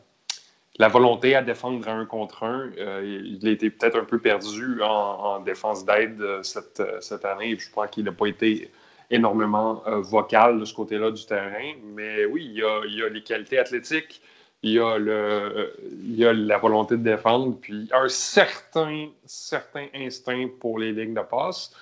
[0.78, 2.70] la volonté à défendre un contre un.
[2.78, 7.56] Euh, il a été peut-être un peu perdu en, défense d'aide euh, cette, cette, année.
[7.58, 8.70] Je crois qu'il n'a pas été
[9.10, 11.72] énormément vocal de ce côté-là du terrain.
[11.94, 14.20] Mais oui, il y, a, il y a les qualités athlétiques,
[14.62, 19.86] il y a, le, il y a la volonté de défendre, puis un certain, certain
[19.94, 21.74] instinct pour les lignes de passe.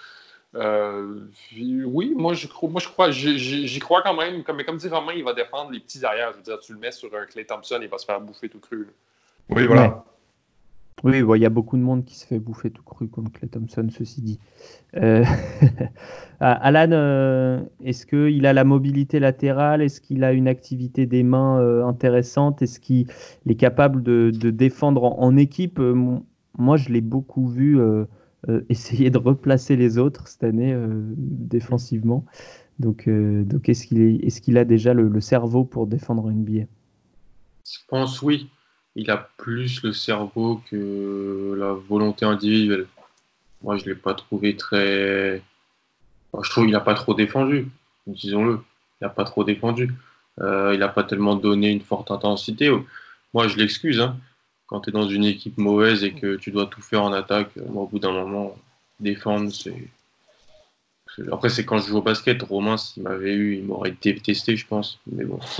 [0.55, 1.21] Euh,
[1.55, 4.43] oui, moi je crois, moi je crois, j'y crois quand même.
[4.43, 6.33] Comme, mais comme dit Romain, il va défendre les petits arrières.
[6.33, 8.49] Je veux dire, tu le mets sur un Clay Thompson, il va se faire bouffer
[8.49, 8.89] tout cru.
[9.51, 10.05] Oui, voilà.
[11.05, 13.49] Oui, il y a beaucoup de monde qui se fait bouffer tout cru comme Clay
[13.49, 14.39] Thompson, ceci dit.
[14.97, 15.25] Euh,
[16.41, 19.83] Alan, euh, est-ce qu'il a la mobilité latérale?
[19.83, 22.63] Est-ce qu'il a une activité des mains euh, intéressante?
[22.63, 23.09] Est-ce qu'il
[23.47, 25.79] est capable de, défendre en, équipe?
[25.79, 27.79] Moi, je l'ai beaucoup vu
[28.71, 30.75] essayer de replacer les autres cette année
[31.17, 32.25] défensivement.
[32.79, 36.65] Donc, est-ce qu'il a déjà le, le cerveau pour défendre une NBA
[37.65, 38.49] Je pense oui
[38.97, 42.87] il a plus le cerveau que la volonté individuelle.
[43.63, 45.43] Moi, je ne l'ai pas trouvé très.
[46.43, 47.69] je trouve qu'il n'a pas trop défendu,
[48.07, 48.61] disons-le.
[49.01, 49.93] Il n'a pas trop défendu.
[50.41, 52.71] Euh, il n'a pas tellement donné une forte intensité.
[53.35, 54.01] Moi, je l'excuse.
[54.01, 54.17] Hein.
[54.67, 57.51] Quand tu es dans une équipe mauvaise et que tu dois tout faire en attaque,
[57.75, 58.57] au bout d'un moment,
[58.99, 59.89] défendre, c'est
[61.33, 62.43] après, c'est quand je joue au basket.
[62.43, 65.01] Romain, s'il m'avait eu, il m'aurait détesté, je pense.
[65.11, 65.39] Mais bon,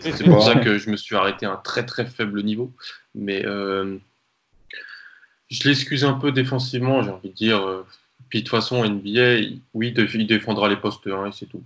[0.00, 2.72] c'est pour ça que je me suis arrêté à un très très faible niveau.
[3.14, 3.96] Mais euh,
[5.50, 7.84] je l'excuse un peu défensivement, j'ai envie de dire.
[8.32, 11.62] Puis de toute façon, NBA, oui, il défendra les postes 1 et c'est tout.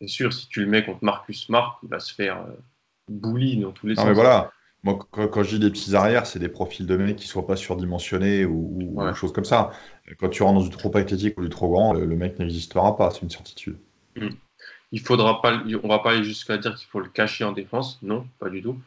[0.00, 2.56] C'est sûr, si tu le mets contre Marcus Smart, il va se faire euh,
[3.10, 4.08] bully dans tous les non, sens.
[4.08, 4.50] Mais voilà.
[4.86, 7.44] Moi, quand, je dis des petits arrières, c'est des profils de mecs qui ne soient
[7.44, 9.72] pas surdimensionnés ou, ou choses comme ça.
[10.20, 13.10] Quand tu rentres dans du trop athlétique ou du trop grand, le, mec n'existera pas,
[13.10, 13.78] c'est une certitude.
[14.14, 14.28] Hmm.
[14.92, 17.98] Il faudra pas, on va pas aller jusqu'à dire qu'il faut le cacher en défense,
[18.02, 18.78] non, pas du tout.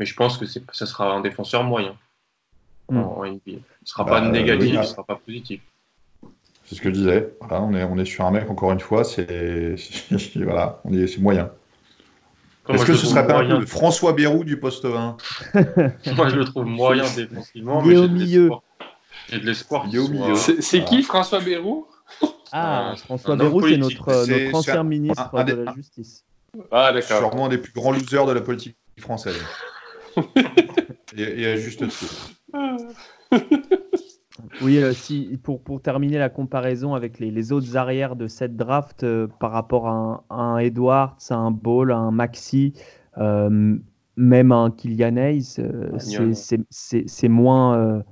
[0.00, 1.96] Mais je pense que ça sera un défenseur moyen
[2.88, 3.40] en, NBA.
[3.46, 5.60] Il ne sera pas bah, négatif, il ne sera pas positif.
[6.64, 7.32] C'est ce que je disais.
[7.48, 9.76] on, est, on est sur un mec, encore une fois, c'est
[10.34, 11.52] voilà, on est, moyen.
[12.68, 15.16] Est-ce que ce serait pas un peu François Bérou du poste 20
[16.16, 17.82] Moi, je le trouve moyen défensivement.
[17.84, 18.50] Il est au milieu.
[19.30, 19.86] J'ai de l'espoir.
[20.60, 21.86] C'est qui François Bérou?
[22.52, 26.24] Ah, François Bérou, c'est notre, notre ancien ministre de la Justice.
[26.70, 27.18] Ah, d'accord.
[27.18, 29.42] Sûrement un des plus grands losers de la politique française.
[31.16, 32.30] et, à juste titre.
[34.64, 38.56] Oui, euh, si, pour, pour, terminer la comparaison avec les, les autres arrières de cette
[38.56, 42.72] draft euh, par rapport à un, un, Edwards, à un Ball, à un Maxi,
[43.18, 43.76] euh,
[44.16, 45.60] même un Kylian Hayes,
[45.98, 48.02] c'est moins,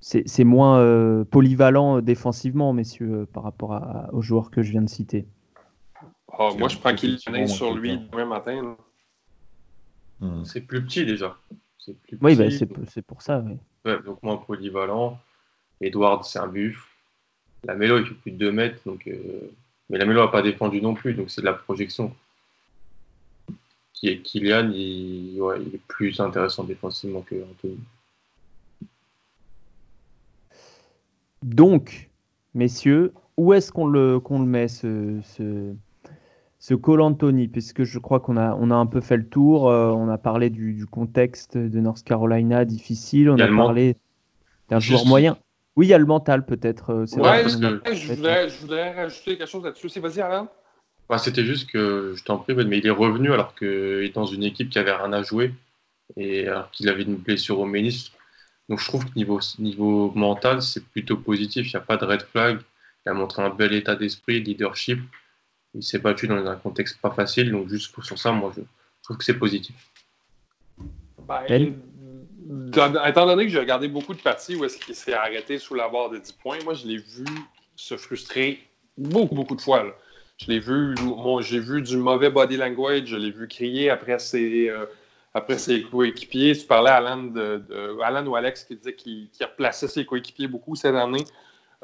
[0.00, 5.26] c'est moins polyvalent défensivement, messieurs, par rapport à, aux joueurs que je viens de citer.
[6.38, 8.76] Oh, moi, je prends Kylian Hayes sur lui demain matin.
[10.20, 10.44] Hmm.
[10.44, 11.36] C'est plus petit déjà.
[12.06, 13.42] Plus oui, bah, c'est pour ça.
[13.84, 15.18] Ouais, donc moins polyvalent.
[15.80, 16.88] Edward, c'est un buff.
[17.64, 18.80] La Mélo, il fait plus de 2 mètres.
[18.86, 19.50] Donc, euh,
[19.90, 22.14] Mais la Mélo n'a pas défendu non plus, donc c'est de la projection.
[24.00, 25.34] Kylian, il...
[25.36, 27.78] il est plus intéressant défensivement que Anthony.
[31.42, 32.10] Donc,
[32.54, 35.74] messieurs, où est-ce qu'on le, qu'on le met, ce, ce,
[36.58, 36.74] ce
[37.46, 39.68] Puisque je crois qu'on a, on a un peu fait le tour.
[39.68, 43.30] Euh, on a parlé du, du, contexte de North Carolina difficile.
[43.30, 43.96] On a parlé
[44.68, 45.38] d'un joueur moyen.
[45.78, 46.90] Oui, il y a le mental peut-être.
[46.90, 50.00] Euh, ouais, je, voudrais, je, voudrais, rajouter quelque chose là-dessus.
[50.00, 50.48] Vas-y, Alain.
[51.08, 53.68] Bah, C'était juste que, je t'en prie, mais il est revenu alors qu'il
[54.02, 55.54] est dans une équipe qui avait rien à jouer
[56.16, 58.10] et alors qu'il avait une blessure au ménisque.
[58.68, 61.72] Donc je trouve que niveau, niveau mental, c'est plutôt positif.
[61.72, 62.58] Il n'y a pas de red flag.
[63.06, 64.98] Il a montré un bel état d'esprit, leadership.
[65.74, 67.52] Il s'est battu dans un contexte pas facile.
[67.52, 68.62] Donc juste pour, sur ça, moi, je
[69.04, 69.76] trouve que c'est positif.
[71.24, 71.44] Bah,
[73.06, 75.88] étant donné que j'ai regardé beaucoup de parties où est-ce qu'il s'est arrêté sous la
[75.88, 77.26] barre de 10 points, moi, je l'ai vu
[77.76, 78.60] se frustrer
[78.96, 79.84] beaucoup, beaucoup de fois.
[80.38, 80.94] Je l'ai vu,
[81.40, 84.86] j'ai vu du mauvais body language, je l'ai vu crier après ses, euh,
[85.34, 86.56] après ses coéquipiers.
[86.56, 91.24] Tu parlais à Alan, ou Alex qui disait qu'il replaçait ses coéquipiers beaucoup cette année.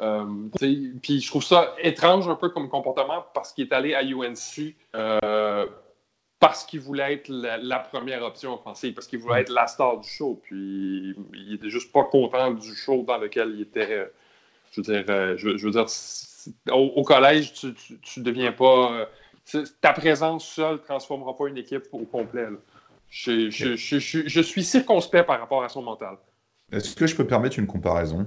[0.00, 0.24] Euh,
[0.58, 4.74] puis je trouve ça étrange un peu comme comportement parce qu'il est allé à UNC
[4.96, 5.66] euh,
[6.46, 10.06] parce qu'il voulait être la, première option offensive, parce qu'il voulait être la star du
[10.06, 10.38] show.
[10.42, 14.10] Puis il était juste pas content du show dans lequel il était.
[14.72, 15.86] Je veux dire, euh, je, veux dire
[16.70, 19.06] au, collège, tu, tu, deviens pas.
[19.54, 22.46] Euh, ta présence seule ne transformera pas une équipe au complet.
[23.08, 26.18] Je, je, suis circonspect par rapport à son mental.
[26.72, 28.26] Est-ce que je peux permettre une comparaison?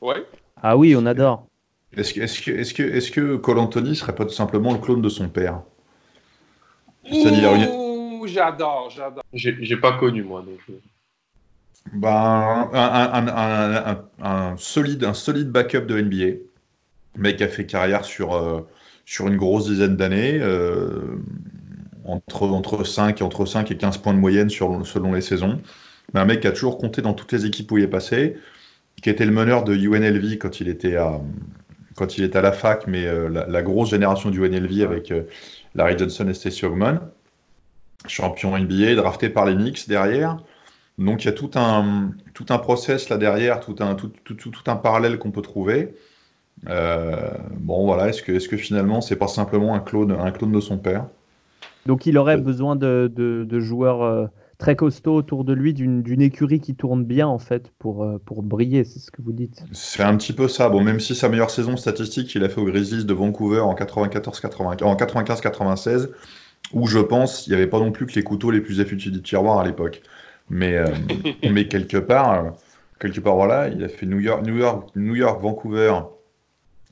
[0.00, 0.14] Oui.
[0.62, 1.46] Ah oui, on adore.
[1.94, 4.78] Est-ce que, est-ce que, est-ce que, est-ce que Cole Anthony serait pas tout simplement le
[4.78, 5.60] clone de son père?
[7.04, 7.52] C'est-à-dire.
[8.26, 9.24] J'adore, j'adore.
[9.32, 10.42] J'ai pas connu, moi.
[10.42, 10.58] Donc...
[10.68, 10.74] Euh.
[11.94, 12.68] Ben,
[14.22, 16.38] un, solide, un solide backup de NBA.
[17.16, 18.66] mec qui a fait carrière sur, euh,
[19.06, 20.38] sur une grosse dizaine d'années.
[20.40, 21.18] Euh,
[22.04, 25.60] entre, entre, 5, entre 5 et 15 points de moyenne sur, selon les saisons.
[26.12, 28.36] Mais un mec qui a toujours compté dans toutes les équipes où il est passé.
[29.02, 31.20] Qui était le meneur de UNLV quand il était à,
[31.96, 35.10] quand il était à la fac, mais la, la, grosse génération du UNLV avec
[35.74, 37.00] Larry Johnson et Stacey Ogman,
[38.06, 40.38] champion NBA, drafté par les Knicks derrière.
[40.98, 44.34] Donc il y a tout un, tout un process là derrière, tout un, tout, tout,
[44.34, 45.94] tout, un parallèle qu'on peut trouver.
[46.68, 50.30] Euh, bon voilà, est-ce que, est -ce que finalement c'est pas simplement un clone, un
[50.30, 51.06] clone de son père?
[51.86, 54.26] Donc il aurait besoin de, de, de joueurs euh,
[54.60, 58.44] très costauds autour de lui, d'une écurie qui tourne bien en fait pour, euh, pour
[58.44, 59.64] briller, c'est ce que vous dites.
[59.72, 60.68] C'est un petit peu ça.
[60.68, 63.74] Bon, même si sa meilleure saison statistique, il a fait aux Grizzlies de Vancouver en
[63.74, 66.10] 95-96,
[66.74, 69.10] où je pense il n'y avait pas non plus que les couteaux les plus affûtés
[69.10, 70.02] du tiroir à l'époque.
[70.50, 70.86] Mais, euh,
[71.50, 72.50] mais quelque part, euh,
[73.00, 75.94] quelque part voilà, il a fait New York, New York, New York, Vancouver,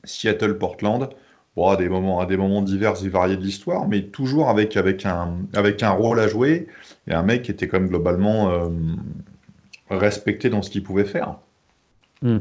[0.04, 1.10] Seattle, Portland.
[1.58, 4.76] Bon, à des moments, à des moments divers et variés de l'histoire, mais toujours avec,
[4.76, 6.68] avec, un, avec un rôle à jouer
[7.08, 8.68] et un mec qui était quand même globalement euh,
[9.90, 11.34] respecté dans ce qu'il pouvait faire.
[12.22, 12.38] Hmm.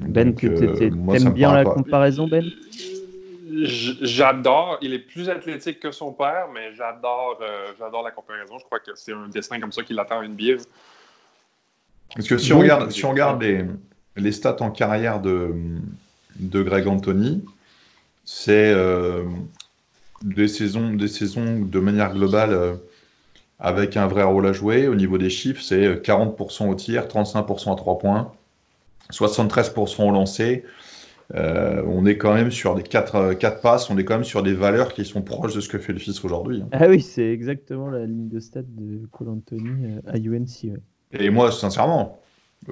[0.00, 2.44] Ben, tu aimes bien la comparaison, Ben?
[4.02, 4.78] J'adore.
[4.82, 8.58] Il est plus athlétique que son père, mais j'adore euh, j'adore la comparaison.
[8.58, 10.58] Je crois que c'est un destin comme ça qu'il attend une bière.
[12.16, 13.64] Parce que si on regarde, si on regarde les,
[14.16, 15.54] les stats en carrière de,
[16.40, 17.44] de Greg Anthony,
[18.30, 19.24] c'est euh,
[20.22, 22.74] des, saisons, des saisons de manière globale euh,
[23.58, 24.86] avec un vrai rôle à jouer.
[24.86, 28.32] Au niveau des chiffres, c'est 40% au tir, 35% à 3 points,
[29.10, 30.64] 73% au lancer,
[31.34, 34.24] euh, on est quand même sur des 4, euh, quatre passes, on est quand même
[34.24, 36.62] sur des valeurs qui sont proches de ce que fait le fils aujourd'hui.
[36.62, 36.68] Hein.
[36.72, 40.78] Ah oui, c'est exactement la ligne de stade de Cole Anthony euh, à UNC.
[41.12, 42.20] Et moi, sincèrement,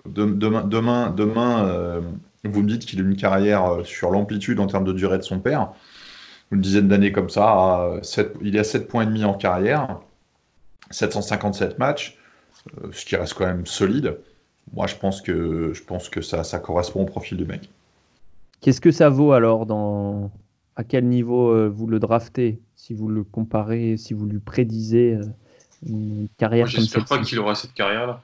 [0.07, 2.03] demain, demain, demain
[2.53, 5.41] vous me dites qu'il a une carrière sur l'amplitude en termes de durée de son
[5.41, 5.73] père,
[6.53, 7.91] une dizaine d'années comme ça,
[8.41, 10.01] il est à 7 points et demi en carrière,
[10.91, 12.19] 757 matchs,
[12.93, 14.19] ce qui reste quand même solide.
[14.73, 17.71] Moi, je pense que, je pense que ça, ça correspond au profil du mec.
[18.61, 20.31] Qu'est-ce que ça vaut alors dans
[20.77, 25.15] à quel niveau euh, vous le draftez si vous le comparez, si vous lui prédisez
[25.15, 25.25] euh,
[25.87, 28.23] une carrière comme J'espère pas qu'il aura cette carrière-là.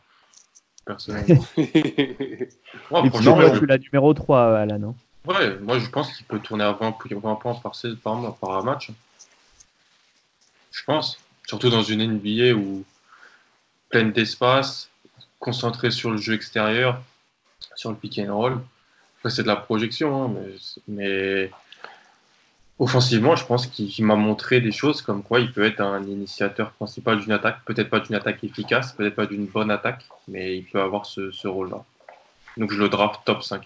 [0.85, 1.45] Personnellement.
[2.90, 4.83] moi, tu la numéro 3, Alan.
[4.83, 4.95] Hein.
[5.25, 8.90] Ouais, moi je pense qu'il peut tourner à 20, 20 points par, par, par match.
[10.73, 11.18] Je pense.
[11.47, 12.85] Surtout dans une NBA où
[13.88, 14.88] pleine d'espace,
[15.38, 17.01] concentré sur le jeu extérieur,
[17.77, 18.61] sur le pick and roll
[19.31, 20.35] c'est de la projection, hein,
[20.88, 21.51] mais,
[22.83, 26.73] offensivement, je pense qu'il m'a montré des choses comme quoi il peut être un initiateur
[26.73, 30.64] principal d'une attaque, peut-être pas d'une attaque efficace, peut-être pas d'une bonne attaque, mais il
[30.64, 31.85] peut avoir ce, rôle-là.
[32.57, 33.62] Donc je le draft top 5.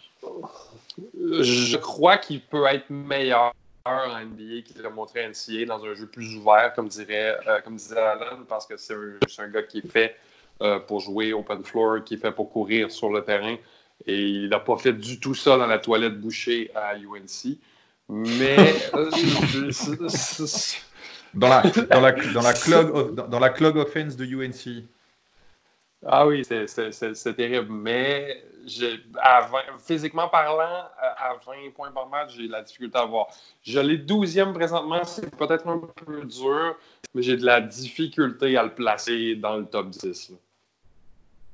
[1.23, 3.55] Je crois qu'il peut être meilleur
[3.87, 7.61] en NBA qu'il a montré à NCA dans un jeu plus ouvert, comme, dirait, euh,
[7.63, 8.95] comme disait Alan, parce que c'est
[9.39, 10.17] un, gars qui est fait
[10.61, 13.57] euh, pour jouer open floor, qui est fait pour courir sur le terrain.
[14.07, 17.57] Et il n'a pas fait du tout ça dans la toilette bouchée à UNC.
[18.09, 18.75] Mais.
[18.95, 19.11] Euh,
[21.35, 24.85] dans, la, dans, la, dans, la clog, dans la clog offense de UNC.
[26.05, 27.73] Ah oui, c'est terrible.
[27.73, 28.43] Mais
[29.85, 33.29] physiquement parlant, à 20 points par match, j'ai de la difficulté à voir.
[33.63, 36.77] Je l'ai 12e présentement, c'est peut-être un peu dur,
[37.15, 40.33] mais j'ai de la difficulté à le placer dans le top 10.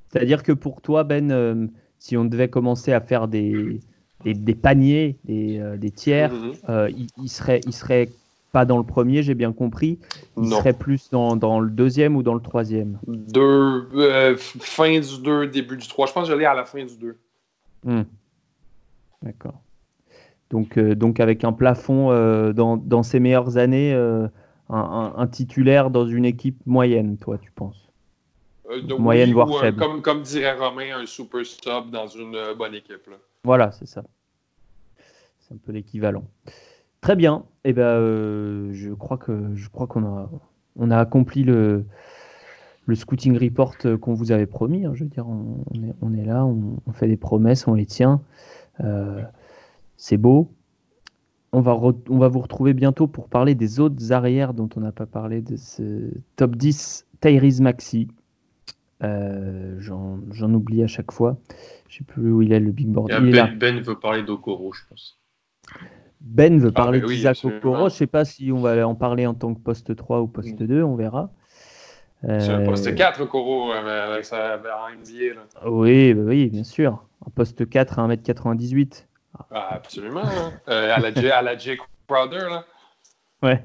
[0.09, 3.79] C'est-à-dire que pour toi, Ben, euh, si on devait commencer à faire des,
[4.23, 6.53] des, paniers, des, euh, des tiers, mhm.
[6.69, 8.09] euh, il, serait, il serait
[8.51, 9.99] pas dans le premier, j'ai bien compris.
[10.37, 12.99] Il serait plus dans, dans, le deuxième ou dans le troisième?
[13.07, 16.07] Deux, euh, fin du 2, début du 3.
[16.07, 17.17] Je pense que j'allais à la fin du 2.
[17.83, 18.03] Hmm.
[19.21, 19.61] D'accord.
[20.49, 22.09] Donc, donc avec un plafond
[22.53, 23.91] dans, dans, ses meilleures années,
[24.69, 27.89] un, un, titulaire dans une équipe moyenne, toi, tu penses?
[28.99, 29.79] Moyenne, voire faible.
[29.79, 33.09] Comme, comme, dirait Romain, un super stop dans une bonne équipe.
[33.45, 34.03] Voilà, c'est ça.
[35.39, 36.23] C'est un peu l'équivalent.
[37.01, 37.45] Très bien.
[37.65, 40.29] Eh ben, euh, je crois que je crois qu'on a
[40.77, 41.85] on a accompli le
[42.85, 44.85] le scouting report qu'on vous avait promis.
[44.85, 44.91] Hein.
[44.93, 48.21] je veux dire, on, est, on est, là, on, fait des promesses, on les tient.
[49.95, 50.49] c'est beau.
[51.53, 51.77] On va,
[52.09, 55.41] on va vous retrouver bientôt pour parler des autres arrières dont on n'a pas parlé
[55.41, 58.09] de ce top 10 Tyrese Maxi,
[59.03, 61.37] euh, j'en oublie à chaque fois.
[61.89, 63.09] Je sais plus où il est, le big board.
[63.09, 65.19] ben, ben, veut parler d'Okoro, je pense.
[66.21, 67.89] Ben veut ah, parler d'Isaac Okoro.
[67.89, 70.61] Je sais pas si on va en parler en tant que poste 3 ou poste
[70.61, 70.85] 2, mm.
[70.85, 71.31] on verra.
[72.21, 75.35] C'est un poste 4, Okoro, avec sa NBA.
[75.35, 75.69] Là.
[75.69, 77.03] Oui, bah oui, bien sûr.
[77.27, 79.05] Un poste 4 à 1m98.
[79.51, 80.23] Ah, absolument.
[80.23, 80.53] Hein.
[80.69, 82.65] Euh, à, la à la Jake Crowder, là.
[83.43, 83.61] Ouais.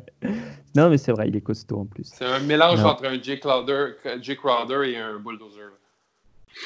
[0.76, 2.10] Non, mais c'est vrai, il est costaud en plus.
[2.12, 5.72] C'est un mélange entre un Jake Crowder, et un bulldozer.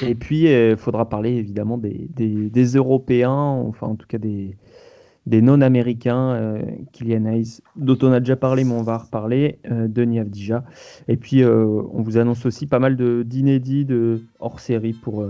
[0.01, 4.57] Et puis, il euh, faudra parler évidemment des, des, Européens, enfin en tout cas des,
[5.27, 6.61] des non-américains, euh,
[6.91, 10.63] Kylian Hayes, dont on a déjà parlé, mais on va reparler, euh, Denis Avdija.
[11.07, 15.25] Et puis, on vous annonce aussi pas mal d'inédits, de, hors série pour,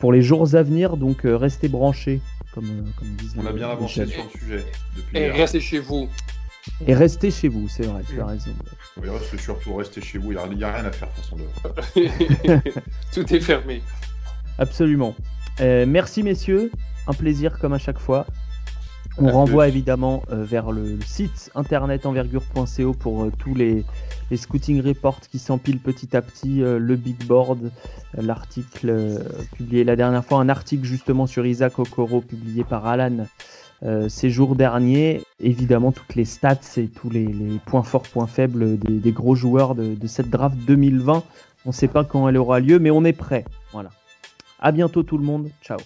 [0.00, 0.96] pour les jours à venir.
[0.96, 2.20] Donc, restez branchés,
[2.52, 4.64] comme, comme disent On a bien avancé sur le sujet.
[4.96, 6.08] Depuis Et restez chez vous.
[6.86, 8.50] Et restez chez vous, c'est vrai, tu as raison.
[9.00, 11.40] Oui, restez surtout restez chez vous, il n'y a, rien à faire de toute
[11.74, 12.70] façon
[13.12, 13.82] Tout est fermé.
[14.58, 15.14] Absolument.
[15.60, 16.70] merci messieurs,
[17.06, 18.26] un plaisir comme à chaque fois.
[19.20, 23.84] On renvoie évidemment euh, vers le site internet envergure.co pour euh, tous les,
[24.36, 27.72] scouting reports qui s'empilent petit à petit, euh, le big board,
[28.14, 29.20] l'article
[29.56, 33.26] publié la dernière fois, un article justement sur Isaac Okoro publié par Alan
[34.08, 35.22] ces jours derniers.
[35.40, 37.28] Évidemment, toutes les stats et tous les,
[37.66, 41.22] points forts, points faibles des, gros joueurs de, de, cette draft 2020.
[41.64, 43.44] On ne sait pas quand elle aura lieu, mais on est prêt.
[43.72, 43.90] Voilà.
[44.60, 45.50] À bientôt tout le monde.
[45.62, 45.78] Ciao.